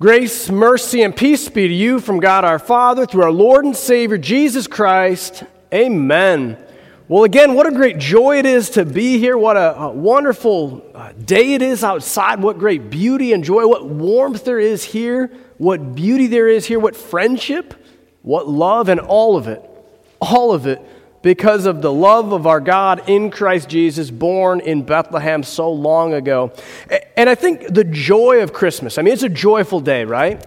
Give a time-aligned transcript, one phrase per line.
[0.00, 3.76] Grace, mercy, and peace be to you from God our Father through our Lord and
[3.76, 5.44] Savior Jesus Christ.
[5.72, 6.58] Amen.
[7.06, 9.38] Well, again, what a great joy it is to be here.
[9.38, 12.42] What a, a wonderful uh, day it is outside.
[12.42, 13.68] What great beauty and joy.
[13.68, 15.30] What warmth there is here.
[15.58, 16.80] What beauty there is here.
[16.80, 17.74] What friendship.
[18.22, 19.62] What love and all of it.
[20.20, 20.84] All of it
[21.24, 26.12] because of the love of our God in Christ Jesus, born in Bethlehem so long
[26.12, 26.52] ago.
[27.16, 30.46] And I think the joy of Christmas, I mean, it's a joyful day, right?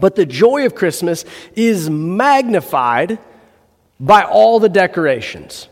[0.00, 3.18] But the joy of Christmas is magnified
[4.00, 5.68] by all the decorations.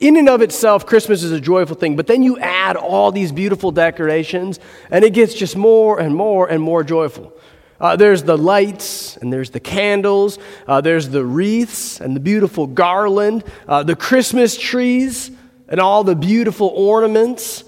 [0.00, 3.32] In and of itself, Christmas is a joyful thing, but then you add all these
[3.32, 4.60] beautiful decorations,
[4.90, 7.32] and it gets just more and more and more joyful.
[7.80, 12.66] Uh, there's the lights and there's the candles, uh, there's the wreaths and the beautiful
[12.66, 15.30] garland, uh, the Christmas trees
[15.68, 17.62] and all the beautiful ornaments.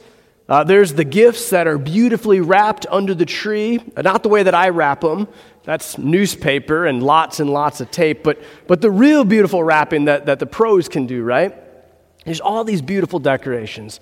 [0.48, 4.42] Uh, there's the gifts that are beautifully wrapped under the tree, uh, not the way
[4.42, 5.28] that I wrap them.
[5.62, 10.27] That's newspaper and lots and lots of tape, but, but the real beautiful wrapping that,
[10.27, 11.54] that the pros can do, right?
[12.24, 14.01] There's all these beautiful decorations.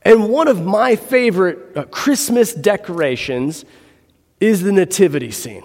[0.00, 3.66] And one of my favorite uh, Christmas decorations
[4.42, 5.62] is the nativity scene.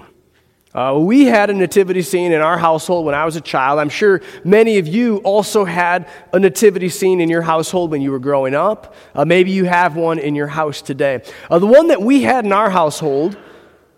[0.71, 3.79] Uh, we had a nativity scene in our household when I was a child.
[3.79, 8.11] I'm sure many of you also had a nativity scene in your household when you
[8.11, 8.93] were growing up.
[9.15, 11.23] Uh, maybe you have one in your house today.
[11.49, 13.35] Uh, the one that we had in our household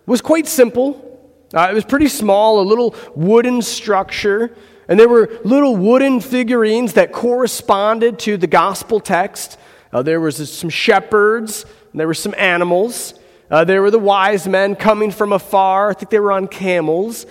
[0.06, 1.06] was quite simple.
[1.54, 4.56] Uh, it was pretty small, a little wooden structure,
[4.88, 9.60] and there were little wooden figurines that corresponded to the gospel text.
[9.92, 13.19] Uh, there was some shepherds, there were some animals.
[13.52, 15.90] Uh, there were the wise men coming from afar.
[15.90, 17.26] I think they were on camels.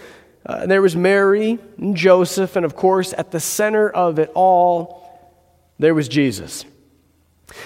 [0.44, 5.04] Uh, there was Mary and Joseph, and of course, at the center of it all,
[5.78, 6.64] there was Jesus.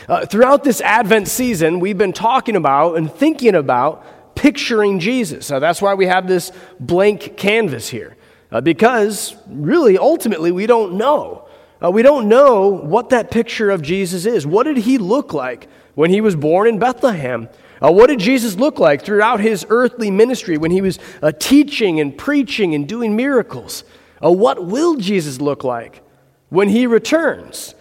[0.08, 5.48] Uh, throughout this Advent season, we've been talking about and thinking about picturing Jesus.
[5.48, 8.16] that's why we have this blank canvas here,
[8.50, 11.48] uh, because really, ultimately, we don't know.
[11.82, 14.46] Uh, we don't know what that picture of Jesus is.
[14.46, 17.48] What did he look like when he was born in Bethlehem?
[17.82, 21.98] Uh, what did Jesus look like throughout his earthly ministry when he was uh, teaching
[21.98, 23.82] and preaching and doing miracles?
[24.22, 26.02] Uh, what will Jesus look like
[26.48, 27.74] when he returns?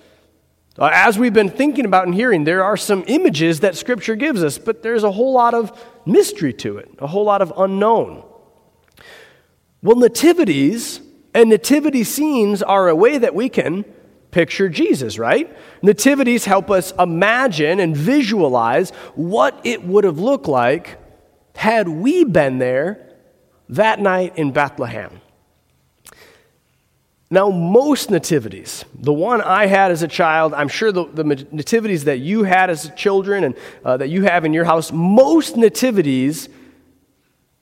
[0.79, 4.43] Uh, as we've been thinking about and hearing, there are some images that Scripture gives
[4.43, 8.23] us, but there's a whole lot of mystery to it, a whole lot of unknown.
[9.83, 11.01] Well, nativities
[11.33, 13.85] and nativity scenes are a way that we can
[14.31, 15.55] picture Jesus, right?
[15.81, 20.97] Nativities help us imagine and visualize what it would have looked like
[21.55, 23.07] had we been there
[23.69, 25.21] that night in Bethlehem.
[27.29, 32.03] Now, most nativities, the one I had as a child, I'm sure the, the nativities
[32.03, 33.55] that you had as children and
[33.85, 36.49] uh, that you have in your house, most nativities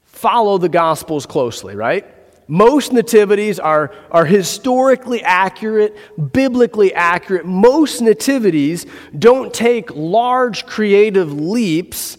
[0.05, 2.03] follow the Gospels closely, right?
[2.51, 5.95] Most nativities are, are historically accurate,
[6.33, 7.45] biblically accurate.
[7.45, 8.87] Most nativities
[9.17, 12.17] don't take large creative leaps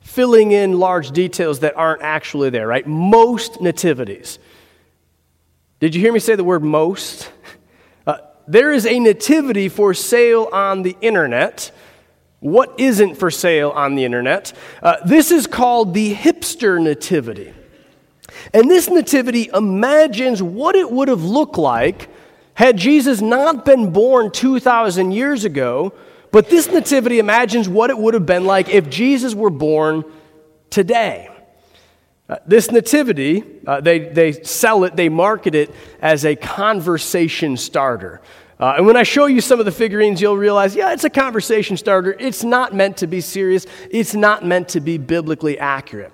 [0.00, 2.86] filling in large details that aren't actually there, right?
[2.86, 4.38] Most nativities.
[5.80, 7.30] Did you hear me say the word most?
[8.04, 8.16] Uh,
[8.48, 11.70] there is a nativity for sale on the internet.
[12.40, 14.52] What isn't for sale on the internet?
[14.82, 17.54] Uh, this is called the hipster nativity.
[18.52, 22.08] And this nativity imagines what it would have looked like
[22.54, 25.92] had Jesus not been born 2,000 years ago,
[26.30, 30.04] but this nativity imagines what it would have been like if Jesus were born
[30.70, 31.28] today.
[32.28, 35.70] Uh, this nativity, uh, they, they sell it, they market it
[36.00, 38.20] as a conversation starter.
[38.58, 41.10] Uh, and when I show you some of the figurines, you'll realize, yeah, it's a
[41.10, 42.16] conversation starter.
[42.18, 46.12] It's not meant to be serious, it's not meant to be biblically accurate.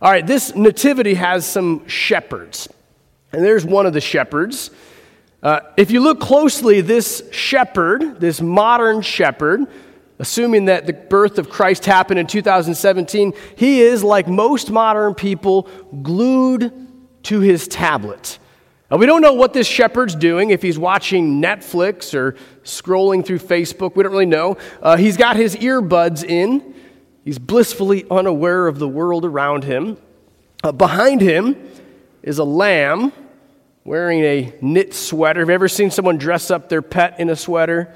[0.00, 2.68] All right, this nativity has some shepherds.
[3.32, 4.70] And there's one of the shepherds.
[5.42, 9.66] Uh, if you look closely, this shepherd, this modern shepherd,
[10.18, 15.68] assuming that the birth of Christ happened in 2017, he is, like most modern people,
[16.02, 16.72] glued
[17.24, 18.38] to his tablet.
[18.90, 23.40] Now, we don't know what this shepherd's doing, if he's watching Netflix or scrolling through
[23.40, 23.94] Facebook.
[23.94, 24.56] We don't really know.
[24.80, 26.74] Uh, he's got his earbuds in.
[27.28, 29.98] He's blissfully unaware of the world around him.
[30.64, 31.56] Uh, behind him
[32.22, 33.12] is a lamb
[33.84, 35.40] wearing a knit sweater.
[35.40, 37.94] Have you ever seen someone dress up their pet in a sweater?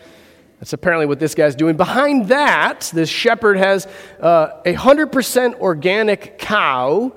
[0.58, 1.79] That's apparently what this guy's doing.
[1.79, 3.87] Behind that, this shepherd has
[4.20, 7.17] uh, a 100% organic cow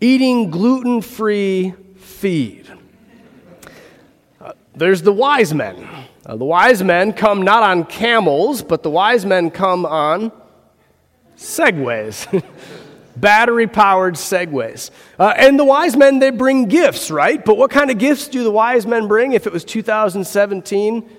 [0.00, 2.72] eating gluten free feed.
[4.40, 5.86] Uh, there's the wise men.
[6.24, 10.32] Uh, the wise men come not on camels, but the wise men come on
[11.40, 12.44] Segways.
[13.16, 14.90] battery powered segways.
[15.18, 17.44] Uh, and the wise men, they bring gifts, right?
[17.44, 21.16] But what kind of gifts do the wise men bring if it was 2017?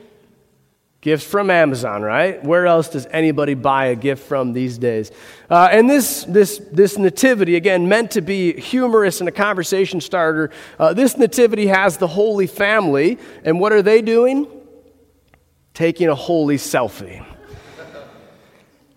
[1.01, 2.43] Gifts from Amazon, right?
[2.43, 5.11] Where else does anybody buy a gift from these days?
[5.49, 10.51] Uh, and this, this, this nativity, again, meant to be humorous and a conversation starter,
[10.77, 13.17] uh, this nativity has the Holy Family.
[13.43, 14.47] And what are they doing?
[15.73, 17.25] Taking a holy selfie.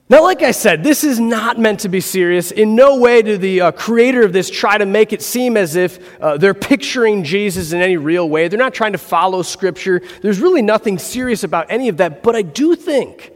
[0.06, 2.50] Now, like I said, this is not meant to be serious.
[2.50, 5.76] In no way do the uh, creator of this try to make it seem as
[5.76, 8.48] if uh, they're picturing Jesus in any real way.
[8.48, 10.02] They're not trying to follow Scripture.
[10.20, 12.22] There's really nothing serious about any of that.
[12.22, 13.32] But I do think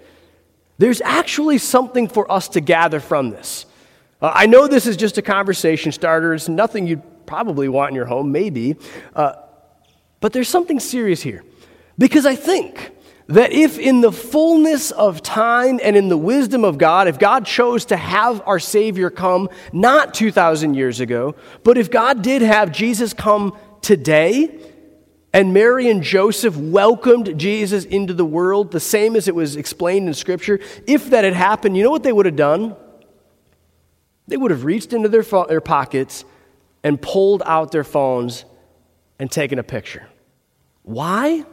[0.77, 3.65] there's actually something for us to gather from this.
[4.21, 6.35] Uh, I know this is just a conversation starter.
[6.35, 8.77] It's nothing you'd probably want in your home, maybe.
[9.17, 9.33] Uh,
[10.21, 11.45] but there's something serious here.
[11.97, 12.93] Because I think
[13.29, 17.45] that if in the fullness of time and in the wisdom of God, if God
[17.45, 22.73] chose to have our Savior come not 2,000 years ago, but if God did have
[22.73, 24.59] Jesus come today,
[25.33, 30.09] and Mary and Joseph welcomed Jesus into the world, the same as it was explained
[30.09, 32.75] in Scripture, if that had happened, you know what they would have done?
[34.27, 36.25] They would have reached into their, fo- their pockets
[36.83, 38.47] and pulled out their phones
[39.19, 40.09] and taken a picture.
[40.83, 41.45] Why?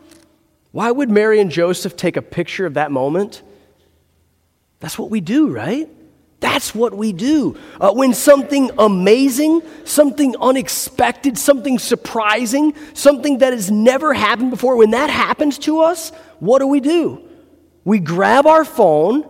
[0.76, 3.42] Why would Mary and Joseph take a picture of that moment?
[4.82, 5.88] That's what we do, right?
[6.42, 7.58] That's what we do.
[7.80, 14.92] Uh, when something amazing, something unexpected, something surprising, something that has never happened before, when
[14.92, 17.26] that happens to us, what do we do?
[17.86, 19.24] We grab our phone,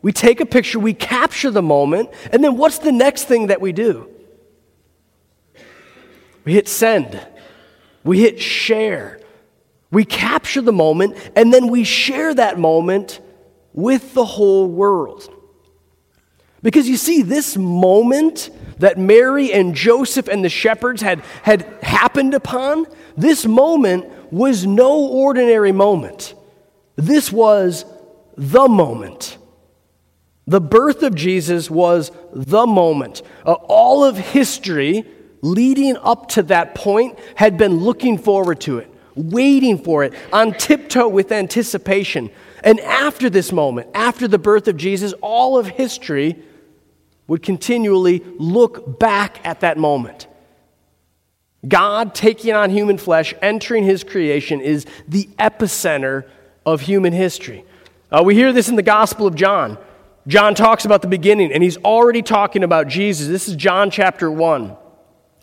[0.00, 3.60] we take a picture, we capture the moment, and then what's the next thing that
[3.60, 4.08] we do?
[6.46, 7.20] We hit send,
[8.02, 9.19] we hit share.
[9.90, 13.20] We capture the moment and then we share that moment
[13.72, 15.28] with the whole world.
[16.62, 22.34] Because you see, this moment that Mary and Joseph and the shepherds had, had happened
[22.34, 26.34] upon, this moment was no ordinary moment.
[26.96, 27.84] This was
[28.36, 29.38] the moment.
[30.46, 33.22] The birth of Jesus was the moment.
[33.46, 35.04] Uh, all of history
[35.42, 40.52] leading up to that point had been looking forward to it waiting for it, on
[40.52, 42.30] tiptoe with anticipation.
[42.62, 46.42] And after this moment, after the birth of Jesus, all of history
[47.26, 50.26] would continually look back at that moment.
[51.66, 56.24] God taking on human flesh, entering his creation, is the epicenter
[56.64, 57.64] of human history.
[58.10, 59.78] Uh, we hear this in the Gospel of John.
[60.26, 63.28] John talks about the beginning, and he's already talking about Jesus.
[63.28, 64.76] This is John chapter 1.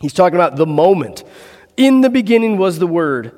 [0.00, 1.24] He's talking about the moment.
[1.76, 3.32] In the beginning was the Word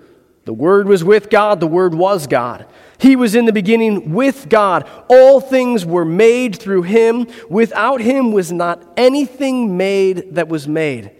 [0.44, 2.66] the Word was with God, the Word was God.
[2.98, 4.88] He was in the beginning with God.
[5.08, 7.26] All things were made through Him.
[7.48, 11.10] Without Him was not anything made that was made.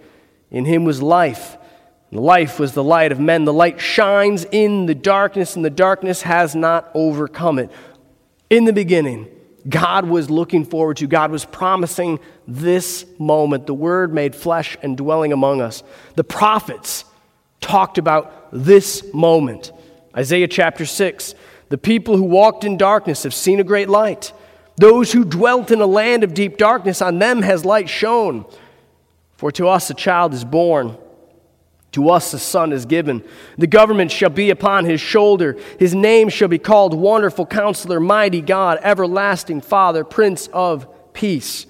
[0.51, 1.57] In Him was life.
[2.11, 3.45] Life was the light of men.
[3.45, 7.71] The light shines in the darkness, and the darkness has not overcome it.
[8.49, 9.29] In the beginning,
[9.69, 12.19] God was looking forward to, God was promising
[12.49, 13.67] this moment.
[13.67, 15.83] The Word made flesh and dwelling among us.
[16.17, 17.05] The prophets
[17.61, 19.73] talked about this moment.
[20.17, 21.35] Isaiah chapter 6
[21.69, 24.33] The people who walked in darkness have seen a great light.
[24.77, 28.47] Those who dwelt in a land of deep darkness, on them has light shone.
[29.37, 30.97] For to us a child is born.
[31.93, 33.25] To us a son is given.
[33.59, 35.59] The government shall be upon his shoulder.
[35.79, 41.67] His name shall be called Wonderful Counselor, Mighty God, Everlasting Father, Prince of Peace.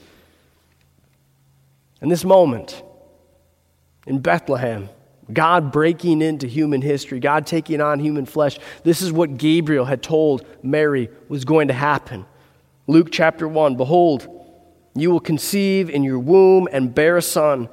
[2.02, 2.82] In this moment,
[4.06, 4.88] in Bethlehem,
[5.34, 8.58] God breaking into human history, God taking on human flesh.
[8.84, 12.26] This is what Gabriel had told Mary was going to happen.
[12.86, 14.28] Luke chapter 1 Behold,
[14.94, 17.68] you will conceive in your womb and bear a son.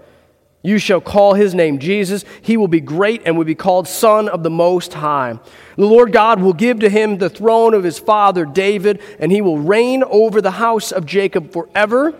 [0.63, 2.25] You shall call his name Jesus.
[2.41, 5.39] He will be great and will be called Son of the Most High.
[5.75, 9.41] The Lord God will give to him the throne of his father David, and he
[9.41, 12.13] will reign over the house of Jacob forever,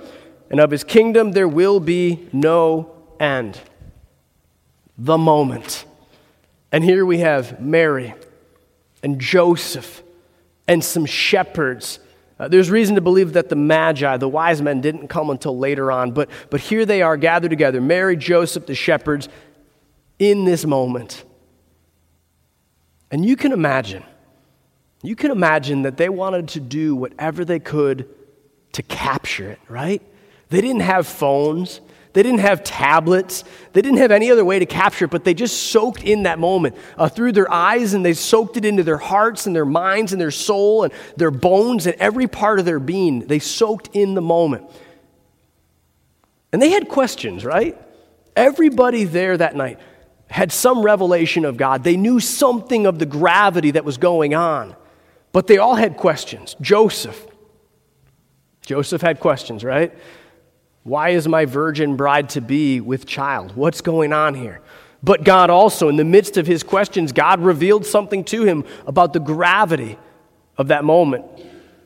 [0.49, 3.59] and of his kingdom there will be no end
[4.97, 5.85] the moment.
[6.71, 8.13] And here we have Mary
[9.03, 10.03] and Joseph
[10.67, 11.99] and some shepherds.
[12.39, 15.91] Uh, there's reason to believe that the Magi, the wise men, didn't come until later
[15.91, 19.29] on, but, but here they are gathered together Mary, Joseph, the shepherds,
[20.19, 21.23] in this moment.
[23.09, 24.03] And you can imagine,
[25.01, 28.09] you can imagine that they wanted to do whatever they could
[28.73, 30.01] to capture it, right?
[30.49, 31.81] They didn't have phones.
[32.17, 33.43] They didn't have tablets.
[33.73, 36.39] They didn't have any other way to capture it, but they just soaked in that
[36.39, 40.13] moment uh, through their eyes and they soaked it into their hearts and their minds
[40.13, 43.19] and their soul and their bones and every part of their being.
[43.27, 44.67] They soaked in the moment.
[46.51, 47.79] And they had questions, right?
[48.35, 49.79] Everybody there that night
[50.27, 51.83] had some revelation of God.
[51.83, 54.75] They knew something of the gravity that was going on,
[55.33, 56.55] but they all had questions.
[56.61, 57.27] Joseph.
[58.61, 59.93] Joseph had questions, right?
[60.87, 63.57] Why is my virgin bride to be with child?
[63.57, 64.61] What's going on here?
[65.03, 69.11] But God also, in the midst of his questions, God revealed something to him about
[69.11, 69.99] the gravity
[70.57, 71.25] of that moment.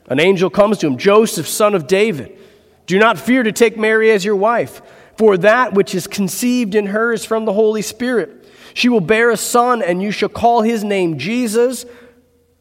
[0.06, 2.38] An angel comes to him Joseph, son of David,
[2.86, 4.80] do not fear to take Mary as your wife,
[5.16, 8.48] for that which is conceived in her is from the Holy Spirit.
[8.72, 11.84] She will bear a son, and you shall call his name Jesus,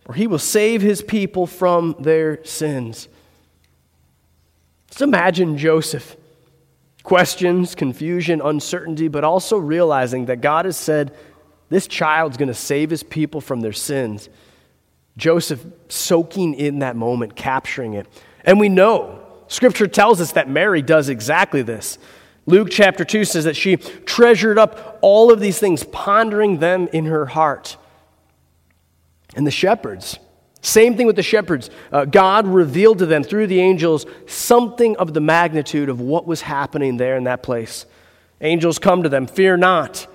[0.05, 3.09] for he will save his people from their sins.
[4.87, 6.17] Just imagine Joseph
[7.03, 11.15] questions, confusion, uncertainty, but also realizing that God has said
[11.69, 14.29] this child's going to save his people from their sins.
[15.17, 18.07] Joseph soaking in that moment, capturing it.
[18.43, 21.97] And we know, Scripture tells us that Mary does exactly this.
[22.45, 27.05] Luke chapter 2 says that she treasured up all of these things, pondering them in
[27.05, 27.77] her heart.
[29.35, 30.19] And the shepherds,
[30.61, 31.69] same thing with the shepherds.
[31.91, 36.41] Uh, God revealed to them through the angels something of the magnitude of what was
[36.41, 37.85] happening there in that place.
[38.39, 40.07] Angels come to them, Fear not,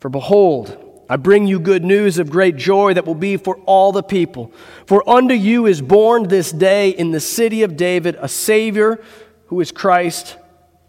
[0.00, 3.92] for behold, I bring you good news of great joy that will be for all
[3.92, 4.50] the people.
[4.86, 8.98] For unto you is born this day in the city of David a Savior
[9.46, 10.38] who is Christ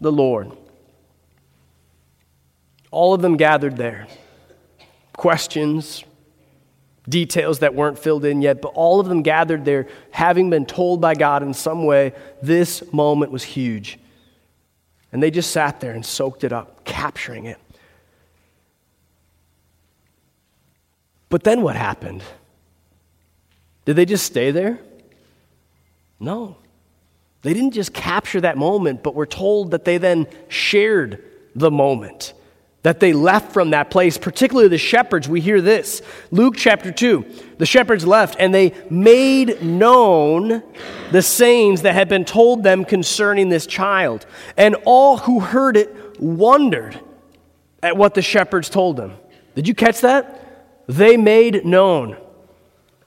[0.00, 0.50] the Lord.
[2.90, 4.06] All of them gathered there.
[5.12, 6.04] Questions,
[7.08, 11.00] details that weren't filled in yet, but all of them gathered there, having been told
[11.00, 13.98] by God in some way this moment was huge.
[15.12, 17.58] And they just sat there and soaked it up, capturing it.
[21.28, 22.22] But then what happened?
[23.84, 24.78] Did they just stay there?
[26.18, 26.56] No.
[27.42, 31.22] They didn't just capture that moment, but we're told that they then shared
[31.54, 32.32] the moment
[32.84, 35.26] that they left from that place, particularly the shepherds.
[35.26, 37.24] We hear this Luke chapter 2.
[37.56, 40.62] The shepherds left and they made known
[41.10, 44.26] the sayings that had been told them concerning this child.
[44.58, 47.00] And all who heard it wondered
[47.82, 49.14] at what the shepherds told them.
[49.54, 50.86] Did you catch that?
[50.86, 52.18] They made known.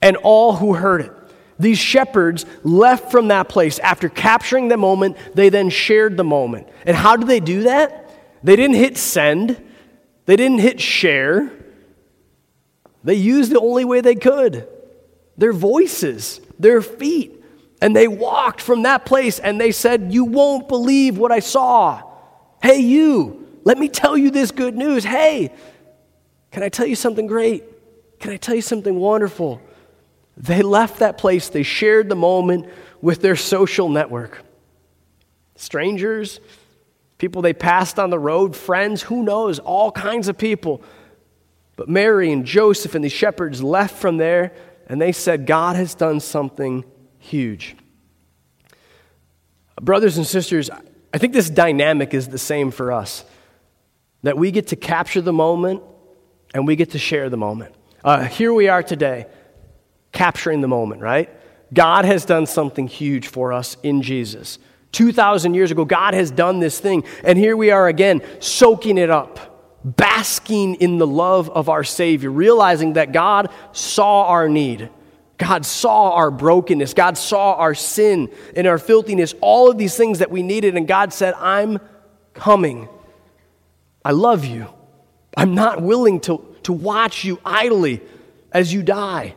[0.02, 1.12] And all who heard it.
[1.60, 6.68] These shepherds left from that place after capturing the moment, they then shared the moment.
[6.84, 8.10] And how did they do that?
[8.42, 9.64] They didn't hit send.
[10.28, 11.50] They didn't hit share,
[13.02, 14.68] they used the only way they could
[15.38, 17.42] their voices, their feet.
[17.80, 22.02] And they walked from that place and they said, You won't believe what I saw.
[22.62, 25.02] Hey, you, let me tell you this good news.
[25.02, 25.50] Hey,
[26.50, 27.64] can I tell you something great?
[28.20, 29.62] Can I tell you something wonderful?
[30.36, 32.66] They left that place, they shared the moment
[33.00, 34.42] with their social network.
[35.56, 36.40] Strangers,
[37.18, 40.82] people they passed on the road, friends, who knows, all kinds of people.
[41.76, 44.52] But Mary and Joseph and the shepherds left from there
[44.88, 46.84] and they said, God has done something
[47.18, 47.76] huge.
[49.80, 50.70] Brothers and sisters,
[51.12, 53.24] I think this dynamic is the same for us
[54.22, 55.82] that we get to capture the moment
[56.54, 57.74] and we get to share the moment.
[58.02, 59.26] Uh, here we are today,
[60.12, 61.30] capturing the moment, right?
[61.72, 64.58] God has done something huge for us in Jesus.
[64.92, 67.04] 2,000 years ago, God has done this thing.
[67.24, 72.30] And here we are again, soaking it up, basking in the love of our Savior,
[72.30, 74.90] realizing that God saw our need.
[75.36, 76.94] God saw our brokenness.
[76.94, 80.76] God saw our sin and our filthiness, all of these things that we needed.
[80.76, 81.78] And God said, I'm
[82.34, 82.88] coming.
[84.04, 84.68] I love you.
[85.36, 88.00] I'm not willing to, to watch you idly
[88.52, 89.36] as you die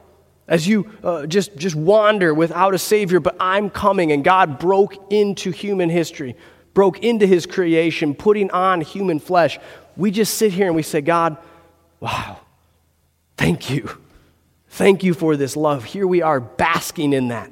[0.52, 4.12] as you uh, just, just wander without a Savior, but I'm coming.
[4.12, 6.36] And God broke into human history,
[6.74, 9.58] broke into His creation, putting on human flesh.
[9.96, 11.38] We just sit here and we say, God,
[12.02, 12.42] wow,
[13.38, 13.90] thank you.
[14.68, 15.86] Thank you for this love.
[15.86, 17.50] Here we are basking in that,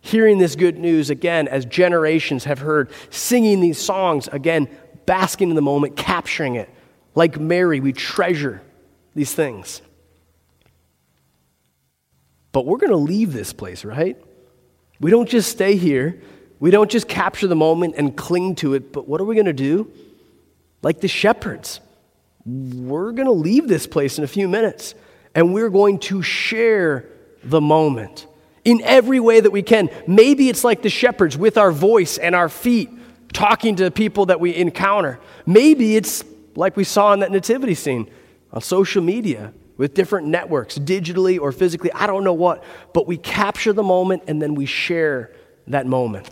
[0.00, 4.66] hearing this good news again as generations have heard, singing these songs again,
[5.04, 6.70] basking in the moment, capturing it.
[7.14, 8.62] Like Mary, we treasure
[9.14, 9.82] these things.
[12.52, 14.16] But we're going to leave this place, right?
[15.00, 16.20] We don't just stay here.
[16.58, 19.46] We don't just capture the moment and cling to it, but what are we going
[19.46, 19.90] to do?
[20.82, 21.80] Like the shepherds,
[22.44, 24.94] we're going to leave this place in a few minutes
[25.34, 27.06] and we're going to share
[27.42, 28.26] the moment
[28.64, 29.88] in every way that we can.
[30.06, 32.90] Maybe it's like the shepherds with our voice and our feet
[33.32, 35.18] talking to people that we encounter.
[35.46, 36.24] Maybe it's
[36.56, 38.10] like we saw in that nativity scene
[38.52, 43.16] on social media with different networks, digitally or physically, I don't know what, but we
[43.16, 45.32] capture the moment and then we share
[45.68, 46.28] that moment.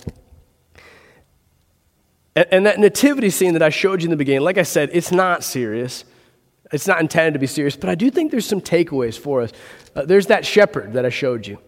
[2.36, 5.10] And, that nativity scene that I showed you in the beginning, like I said, it's
[5.10, 6.04] not serious.
[6.72, 9.52] It's not intended to be serious, but I do think there's some takeaways for us.
[9.96, 11.58] Uh, there's that shepherd that I showed you.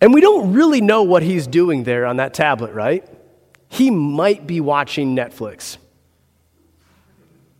[0.00, 3.04] And we don't really know what he's doing there on that tablet, right?
[3.68, 5.78] He might be watching Netflix.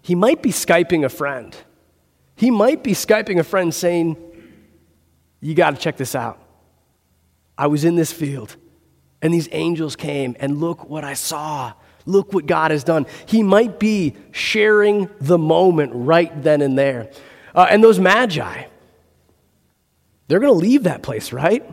[0.02, 1.56] He might be Skyping a friend.
[2.36, 4.16] He might be Skyping a friend saying,
[5.40, 6.38] You got to check this out.
[7.56, 8.56] I was in this field,
[9.20, 11.74] and these angels came, and look what I saw.
[12.04, 13.06] Look what God has done.
[13.26, 17.10] He might be sharing the moment right then and there.
[17.54, 18.64] Uh, and those magi,
[20.26, 21.64] they're going to leave that place, right?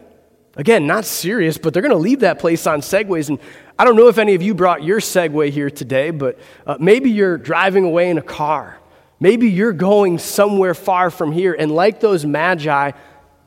[0.55, 3.29] Again, not serious, but they're going to leave that place on segways.
[3.29, 3.39] And
[3.77, 6.37] I don't know if any of you brought your Segway here today, but
[6.67, 8.78] uh, maybe you're driving away in a car.
[9.19, 11.53] Maybe you're going somewhere far from here.
[11.53, 12.91] And like those magi,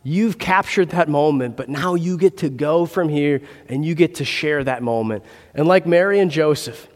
[0.03, 4.17] you've captured that moment, but now you get to go from here and you get
[4.17, 5.25] to share that moment.
[5.55, 6.89] And like Mary and Joseph,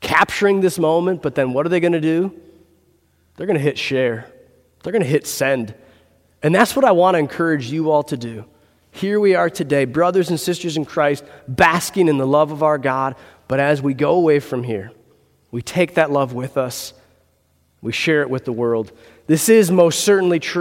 [0.00, 2.32] capturing this moment, but then what are they going to do?
[3.36, 4.30] They're going to hit share,
[4.82, 5.74] they're going to hit send.
[6.44, 8.44] And that's what I want to encourage you all to do.
[8.90, 12.78] Here we are today, brothers and sisters in Christ, basking in the love of our
[12.78, 13.14] God.
[13.48, 14.92] But as we go away from here,
[15.50, 16.92] we take that love with us,
[17.82, 18.92] we share it with the world.
[19.26, 20.60] This is most certainly true.